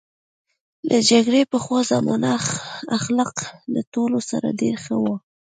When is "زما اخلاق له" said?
1.89-3.81